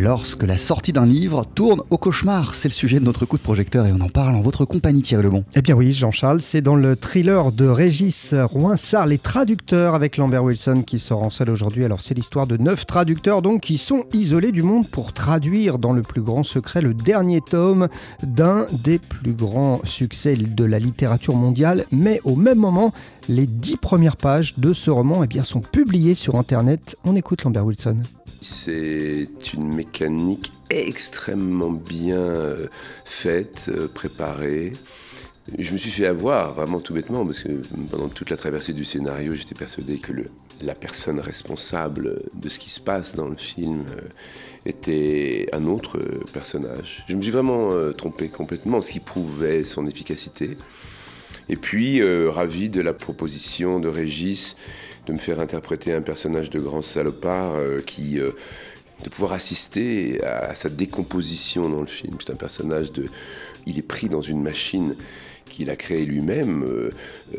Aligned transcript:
Lorsque 0.00 0.44
la 0.44 0.58
sortie 0.58 0.92
d'un 0.92 1.06
livre 1.06 1.44
tourne 1.56 1.82
au 1.90 1.98
cauchemar, 1.98 2.54
c'est 2.54 2.68
le 2.68 2.72
sujet 2.72 3.00
de 3.00 3.04
notre 3.04 3.26
coup 3.26 3.36
de 3.36 3.42
projecteur 3.42 3.84
et 3.84 3.92
on 3.92 4.00
en 4.00 4.08
parle 4.08 4.36
en 4.36 4.40
votre 4.40 4.64
compagnie 4.64 5.02
Thierry 5.02 5.24
Lebon. 5.24 5.44
Eh 5.56 5.60
bien 5.60 5.74
oui, 5.74 5.92
Jean-Charles, 5.92 6.40
c'est 6.40 6.60
dans 6.60 6.76
le 6.76 6.94
thriller 6.94 7.50
de 7.50 7.66
Régis 7.66 8.32
Roinsard, 8.32 9.06
Les 9.06 9.18
Traducteurs, 9.18 9.96
avec 9.96 10.16
Lambert 10.16 10.44
Wilson 10.44 10.84
qui 10.86 11.00
sort 11.00 11.24
en 11.24 11.30
salle 11.30 11.50
aujourd'hui. 11.50 11.84
Alors 11.84 12.00
c'est 12.00 12.14
l'histoire 12.14 12.46
de 12.46 12.56
neuf 12.56 12.86
traducteurs 12.86 13.42
donc 13.42 13.62
qui 13.62 13.76
sont 13.76 14.04
isolés 14.12 14.52
du 14.52 14.62
monde 14.62 14.86
pour 14.86 15.12
traduire 15.12 15.78
dans 15.78 15.92
le 15.92 16.02
plus 16.02 16.22
grand 16.22 16.44
secret 16.44 16.80
le 16.80 16.94
dernier 16.94 17.40
tome 17.40 17.88
d'un 18.22 18.66
des 18.84 19.00
plus 19.00 19.32
grands 19.32 19.80
succès 19.82 20.36
de 20.36 20.64
la 20.64 20.78
littérature 20.78 21.34
mondiale. 21.34 21.86
Mais 21.90 22.20
au 22.22 22.36
même 22.36 22.58
moment, 22.58 22.92
les 23.28 23.48
dix 23.48 23.76
premières 23.76 24.16
pages 24.16 24.54
de 24.58 24.72
ce 24.72 24.92
roman 24.92 25.24
eh 25.24 25.26
bien, 25.26 25.42
sont 25.42 25.60
publiées 25.60 26.14
sur 26.14 26.36
Internet. 26.36 26.94
On 27.04 27.16
écoute 27.16 27.42
Lambert 27.42 27.66
Wilson. 27.66 27.96
C'est 28.40 29.28
une 29.54 29.74
mécanique 29.74 30.52
extrêmement 30.70 31.70
bien 31.70 32.18
euh, 32.18 32.68
faite, 33.04 33.68
euh, 33.68 33.88
préparée. 33.88 34.74
Je 35.58 35.72
me 35.72 35.78
suis 35.78 35.90
fait 35.90 36.06
avoir 36.06 36.52
vraiment 36.52 36.78
tout 36.78 36.92
bêtement 36.92 37.24
parce 37.24 37.40
que 37.40 37.48
pendant 37.90 38.08
toute 38.08 38.30
la 38.30 38.36
traversée 38.36 38.74
du 38.74 38.84
scénario, 38.84 39.34
j'étais 39.34 39.54
persuadé 39.54 39.96
que 39.96 40.12
le, 40.12 40.26
la 40.62 40.74
personne 40.74 41.18
responsable 41.20 42.22
de 42.34 42.48
ce 42.48 42.58
qui 42.58 42.70
se 42.70 42.80
passe 42.80 43.16
dans 43.16 43.28
le 43.28 43.36
film 43.36 43.86
euh, 43.88 44.02
était 44.66 45.48
un 45.52 45.66
autre 45.66 45.98
personnage. 46.32 47.04
Je 47.08 47.16
me 47.16 47.22
suis 47.22 47.32
vraiment 47.32 47.70
trompé 47.92 48.28
complètement, 48.28 48.82
ce 48.82 48.92
qui 48.92 49.00
prouvait 49.00 49.64
son 49.64 49.86
efficacité. 49.86 50.58
Et 51.48 51.56
puis, 51.56 52.02
ravi 52.28 52.68
de 52.68 52.82
la 52.82 52.92
proposition 52.92 53.80
de 53.80 53.88
Régis 53.88 54.54
de 55.08 55.12
me 55.14 55.18
faire 55.18 55.40
interpréter 55.40 55.92
un 55.92 56.02
personnage 56.02 56.50
de 56.50 56.60
grand 56.60 56.82
salopard 56.82 57.54
euh, 57.54 57.80
qui 57.80 58.20
euh, 58.20 58.32
de 59.02 59.08
pouvoir 59.08 59.32
assister 59.32 60.22
à, 60.22 60.54
sa 60.54 60.68
décomposition 60.68 61.68
dans 61.68 61.80
le 61.80 61.86
film. 61.86 62.16
C'est 62.20 62.32
un 62.32 62.36
personnage 62.36 62.92
de, 62.92 63.06
il 63.66 63.78
est 63.78 63.82
pris 63.82 64.08
dans 64.08 64.20
une 64.20 64.42
machine 64.42 64.96
qu'il 65.48 65.70
a 65.70 65.76
créée 65.76 66.04
lui-même 66.04 66.62
euh, 66.62 66.90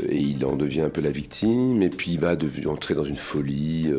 et 0.08 0.18
il 0.18 0.44
en 0.46 0.56
devient 0.56 0.82
un 0.82 0.90
peu 0.90 1.02
la 1.02 1.12
victime 1.12 1.84
et 1.84 1.90
puis 1.90 2.14
il 2.14 2.20
va 2.20 2.36
entrer 2.66 2.96
dans 2.96 3.04
une 3.04 3.18
folie 3.18 3.92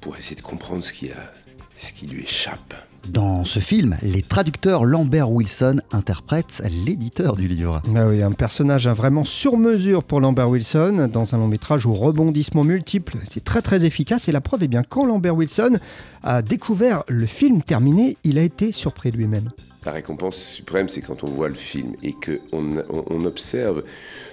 pour 0.00 0.16
essayer 0.16 0.36
de 0.36 0.40
comprendre 0.40 0.84
ce 0.84 0.92
qui 0.92 1.10
a, 1.10 1.32
ce 1.76 1.92
qui 1.92 2.06
lui 2.06 2.22
échappe. 2.22 2.74
Dans 3.08 3.44
ce 3.44 3.60
film, 3.60 3.98
les 4.02 4.22
traducteurs 4.22 4.84
Lambert 4.84 5.30
Wilson 5.30 5.80
interprètent 5.92 6.62
l'éditeur 6.86 7.36
du 7.36 7.48
livre. 7.48 7.82
Ah 7.94 8.06
oui, 8.06 8.22
un 8.22 8.32
personnage 8.32 8.88
vraiment 8.88 9.24
sur 9.24 9.58
mesure 9.58 10.02
pour 10.04 10.20
Lambert 10.20 10.48
Wilson, 10.48 11.10
dans 11.12 11.34
un 11.34 11.38
long 11.38 11.48
métrage 11.48 11.84
aux 11.84 11.92
rebondissements 11.92 12.64
multiples. 12.64 13.18
C'est 13.28 13.44
très 13.44 13.60
très 13.60 13.84
efficace 13.84 14.28
et 14.28 14.32
la 14.32 14.40
preuve 14.40 14.62
est 14.62 14.68
bien 14.68 14.82
quand 14.82 15.04
Lambert 15.04 15.36
Wilson 15.36 15.78
a 16.22 16.40
découvert 16.40 17.04
le 17.08 17.26
film 17.26 17.62
terminé, 17.62 18.16
il 18.24 18.38
a 18.38 18.42
été 18.42 18.72
surpris 18.72 19.10
lui-même. 19.10 19.50
La 19.84 19.92
récompense 19.92 20.36
suprême, 20.36 20.88
c'est 20.88 21.02
quand 21.02 21.24
on 21.24 21.28
voit 21.28 21.50
le 21.50 21.56
film 21.56 21.94
et 22.02 22.14
qu'on 22.14 22.82
on 22.88 23.24
observe 23.26 23.84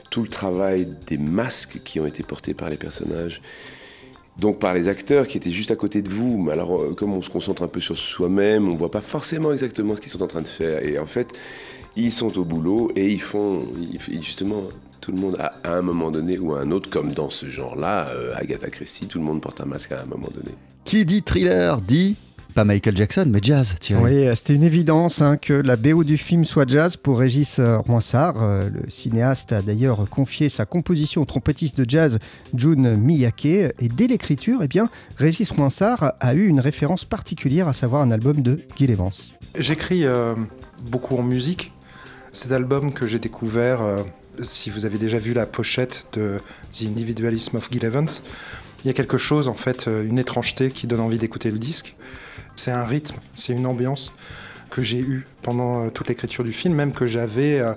tout 0.09 0.21
le 0.21 0.29
travail 0.29 0.87
des 1.07 1.17
masques 1.17 1.81
qui 1.83 1.99
ont 1.99 2.05
été 2.05 2.23
portés 2.23 2.53
par 2.53 2.69
les 2.69 2.77
personnages 2.77 3.41
donc 4.41 4.57
par 4.57 4.73
les 4.73 4.87
acteurs 4.87 5.27
qui 5.27 5.37
étaient 5.37 5.51
juste 5.51 5.69
à 5.69 5.75
côté 5.75 6.01
de 6.01 6.09
vous. 6.09 6.41
Mais 6.41 6.51
alors, 6.51 6.81
euh, 6.81 6.95
comme 6.95 7.13
on 7.13 7.21
se 7.21 7.29
concentre 7.29 7.61
un 7.61 7.67
peu 7.67 7.79
sur 7.79 7.95
soi-même, 7.95 8.67
on 8.67 8.73
ne 8.73 8.77
voit 8.77 8.89
pas 8.89 9.01
forcément 9.01 9.53
exactement 9.53 9.95
ce 9.95 10.01
qu'ils 10.01 10.09
sont 10.09 10.23
en 10.23 10.27
train 10.27 10.41
de 10.41 10.47
faire. 10.47 10.83
Et 10.83 10.97
en 10.97 11.05
fait, 11.05 11.27
ils 11.95 12.11
sont 12.11 12.37
au 12.39 12.43
boulot 12.43 12.91
et 12.95 13.11
ils 13.11 13.21
font, 13.21 13.67
justement, 14.09 14.63
tout 14.99 15.11
le 15.11 15.19
monde 15.19 15.37
à 15.39 15.53
un 15.63 15.83
moment 15.83 16.09
donné 16.09 16.39
ou 16.39 16.55
à 16.55 16.61
un 16.61 16.71
autre, 16.71 16.89
comme 16.89 17.11
dans 17.11 17.29
ce 17.29 17.45
genre-là, 17.45 18.09
euh, 18.09 18.33
Agatha 18.35 18.71
Christie, 18.71 19.05
tout 19.05 19.19
le 19.19 19.25
monde 19.25 19.41
porte 19.41 19.61
un 19.61 19.65
masque 19.65 19.91
à 19.91 20.01
un 20.01 20.05
moment 20.05 20.29
donné. 20.33 20.55
Qui 20.85 21.05
dit 21.05 21.21
thriller 21.21 21.79
dit 21.79 22.15
pas 22.51 22.63
Michael 22.65 22.97
Jackson, 22.97 23.25
mais 23.27 23.39
jazz, 23.41 23.75
Oui, 24.01 24.25
c'était 24.35 24.55
une 24.55 24.63
évidence 24.63 25.21
hein, 25.21 25.37
que 25.37 25.53
la 25.53 25.77
BO 25.77 26.03
du 26.03 26.17
film 26.17 26.45
soit 26.45 26.69
jazz 26.69 26.97
pour 26.97 27.19
Régis 27.19 27.59
euh, 27.59 27.77
Roinsard. 27.77 28.41
Euh, 28.41 28.69
le 28.69 28.89
cinéaste 28.89 29.53
a 29.53 29.61
d'ailleurs 29.61 30.07
confié 30.09 30.49
sa 30.49 30.65
composition 30.65 31.21
au 31.21 31.25
trompettiste 31.25 31.77
de 31.79 31.89
jazz 31.89 32.19
June 32.53 32.95
Miyake. 32.97 33.45
Et 33.45 33.89
dès 33.95 34.07
l'écriture, 34.07 34.59
eh 34.63 34.67
bien, 34.67 34.89
Régis 35.17 35.49
Roinsard 35.51 36.13
a 36.19 36.33
eu 36.33 36.47
une 36.47 36.59
référence 36.59 37.05
particulière, 37.05 37.67
à 37.67 37.73
savoir 37.73 38.01
un 38.01 38.11
album 38.11 38.41
de 38.41 38.59
Gil 38.75 38.91
Evans. 38.91 39.11
J'écris 39.57 40.05
euh, 40.05 40.35
beaucoup 40.83 41.15
en 41.17 41.23
musique. 41.23 41.71
Cet 42.33 42.51
album 42.51 42.93
que 42.93 43.07
j'ai 43.07 43.19
découvert, 43.19 43.81
si 44.41 44.69
vous 44.69 44.85
avez 44.85 44.97
déjà 44.97 45.19
vu 45.19 45.33
la 45.33 45.45
pochette 45.45 46.07
de 46.13 46.39
The 46.71 46.83
Individualism 46.83 47.57
of 47.57 47.69
Gil 47.69 47.83
Evans, 47.83 48.07
il 48.83 48.87
y 48.87 48.89
a 48.89 48.93
quelque 48.93 49.17
chose, 49.17 49.47
en 49.47 49.53
fait, 49.53 49.87
une 49.87 50.19
étrangeté 50.19 50.71
qui 50.71 50.87
donne 50.87 51.01
envie 51.01 51.17
d'écouter 51.17 51.51
le 51.51 51.59
disque. 51.59 51.95
C'est 52.55 52.71
un 52.71 52.83
rythme, 52.83 53.19
c'est 53.35 53.53
une 53.53 53.65
ambiance 53.65 54.13
que 54.71 54.81
j'ai 54.81 54.99
eue 54.99 55.27
pendant 55.43 55.85
euh, 55.85 55.89
toute 55.89 56.07
l'écriture 56.07 56.43
du 56.43 56.53
film, 56.53 56.73
même 56.73 56.93
que 56.93 57.05
j'avais 57.05 57.59
euh, 57.59 57.73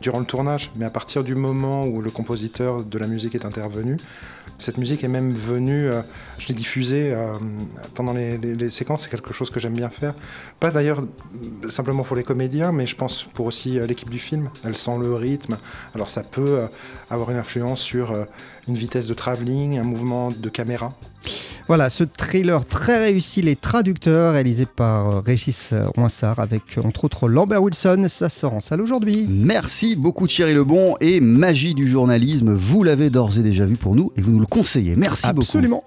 durant 0.00 0.18
le 0.18 0.24
tournage. 0.24 0.72
Mais 0.74 0.84
à 0.84 0.90
partir 0.90 1.22
du 1.22 1.36
moment 1.36 1.86
où 1.86 2.00
le 2.00 2.10
compositeur 2.10 2.82
de 2.82 2.98
la 2.98 3.06
musique 3.06 3.36
est 3.36 3.44
intervenu, 3.44 3.98
cette 4.56 4.78
musique 4.78 5.04
est 5.04 5.08
même 5.08 5.34
venue, 5.34 5.86
euh, 5.86 6.02
je 6.38 6.48
l'ai 6.48 6.54
diffusée 6.54 7.14
pendant 7.94 8.12
les, 8.12 8.70
séquences, 8.70 9.04
c'est 9.04 9.10
quelque 9.10 9.32
chose 9.32 9.50
que 9.50 9.60
j'aime 9.60 9.74
bien 9.74 9.90
faire. 9.90 10.14
Pas 10.58 10.70
d'ailleurs 10.70 11.04
simplement 11.68 12.02
pour 12.02 12.16
les 12.16 12.24
comédiens, 12.24 12.72
mais 12.72 12.86
je 12.86 12.96
pense 12.96 13.22
pour 13.22 13.46
aussi 13.46 13.78
l'équipe 13.86 14.10
du 14.10 14.18
film. 14.18 14.50
Elle 14.64 14.76
sent 14.76 14.98
le 14.98 15.14
rythme, 15.14 15.58
alors 15.94 16.08
ça 16.08 16.22
peut 16.22 16.62
avoir 17.10 17.30
une 17.30 17.36
influence 17.36 17.80
sur 17.80 18.26
une 18.66 18.74
vitesse 18.74 19.06
de 19.06 19.14
travelling, 19.14 19.78
un 19.78 19.84
mouvement 19.84 20.30
de 20.30 20.48
caméra. 20.48 20.94
Voilà, 21.68 21.90
ce 21.90 22.02
thriller 22.02 22.64
très 22.64 22.98
réussi, 22.98 23.42
Les 23.42 23.54
Traducteurs, 23.54 24.32
réalisé 24.32 24.64
par 24.64 25.10
euh, 25.10 25.20
Régis 25.20 25.68
euh, 25.74 25.86
Roinsard, 25.94 26.38
avec 26.38 26.62
euh, 26.78 26.82
entre 26.82 27.04
autres 27.04 27.28
Lambert 27.28 27.62
Wilson, 27.62 28.06
ça 28.08 28.30
sort 28.30 28.54
en 28.54 28.60
salle 28.60 28.80
aujourd'hui. 28.80 29.26
Merci 29.28 29.94
beaucoup 29.94 30.26
Thierry 30.26 30.54
Lebon 30.54 30.96
et 31.02 31.20
magie 31.20 31.74
du 31.74 31.86
journalisme, 31.86 32.54
vous 32.54 32.82
l'avez 32.84 33.10
d'ores 33.10 33.38
et 33.38 33.42
déjà 33.42 33.66
vu 33.66 33.76
pour 33.76 33.94
nous 33.94 34.12
et 34.16 34.22
vous 34.22 34.30
nous 34.30 34.40
le 34.40 34.46
conseillez. 34.46 34.96
Merci 34.96 35.26
beaucoup. 35.26 35.40
Absolument. 35.40 35.84